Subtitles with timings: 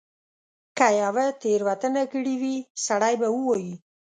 [0.77, 2.55] که یوه تیره وتنه کړې وي
[2.85, 3.73] سړی به ووایي.